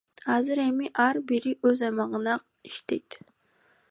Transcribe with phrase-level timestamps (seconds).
[0.35, 3.21] Азыр эми ар бири өз аймагында гана иштейт.